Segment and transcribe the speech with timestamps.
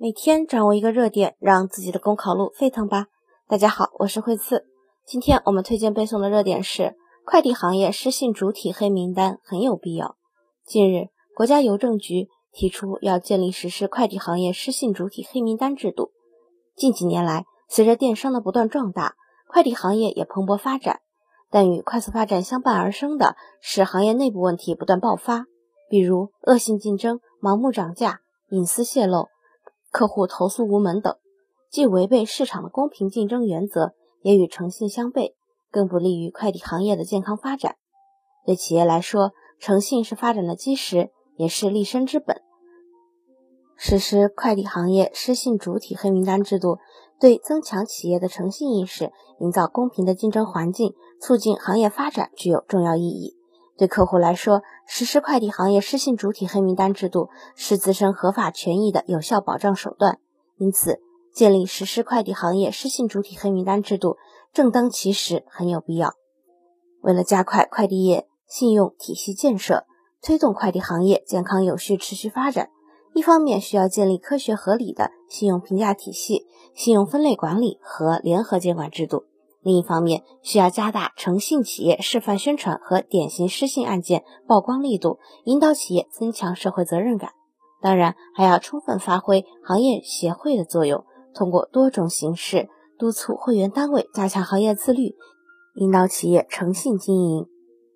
[0.00, 3.08] 每天掌握一个热点，让自己的公考路沸腾吧！
[3.48, 4.64] 大家好，我是惠次。
[5.04, 10.14] 今天我们推荐背诵的热点是：快递行业失信主体黑名单很有必要。
[10.64, 16.12] 近日，国家邮政局提出要建立实施快递行业失信主体黑名单制度。
[16.76, 19.16] 近几年来，随着电商的不断壮大，
[19.48, 21.00] 快递行业也蓬勃发展，
[21.50, 25.46] 但与快速发展相伴而生的是行业内部问题不断爆发，
[25.90, 28.20] 比如恶性竞争、盲目涨价、
[28.50, 29.26] 隐私泄露。
[29.90, 31.16] 客户投诉无门等，
[31.70, 35.34] 既违背市场的公平竞争原则，也与诚信相悖，
[35.70, 37.76] 更不利于快递行业的健康发展。
[38.44, 42.42] 对企业来说，诚信是发展的基石，也是立身之本。
[43.76, 46.78] 实施快递行业失信主体黑名单制度，
[47.20, 53.37] 对增强企业的诚信意识、营造公平的竞争环境、促进行业发展具有重要意义。
[53.78, 60.18] 对客户来说，实施快递行业失信主体黑名单制度是自身合法权益的有效保障手段，
[60.56, 60.98] 因此
[61.32, 64.16] 建立实施快递行业失信主体黑名单制度
[64.52, 66.14] 正当其时，很有必要。
[67.02, 69.86] 为了加快快递业信用体系建设，
[70.20, 72.70] 推动快递行业健康有序持续发展，
[73.14, 79.26] 一方面需要建立科学合理的信用评价体系、信用分类管理和联合监管制度。
[79.68, 87.32] 另一方面，需要加大诚信企业示范宣传和典型失信案件曝光力度，引导企业增强社会责任感。
[87.82, 95.14] 当然，还要充分发挥行业协会的作用，通过多种形式督促会员单位加强行业自律，
[95.74, 97.46] 引导企业诚信经营，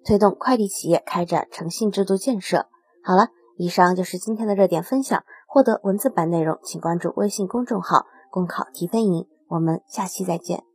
[0.05, 2.67] 推动快递企业开展诚信制度建设。
[3.03, 5.25] 好了，以上就是今天的热点分享。
[5.47, 9.27] 获得文字版内容，请关注微信公众号“公考提分营”。
[9.49, 10.72] 我们下期再见。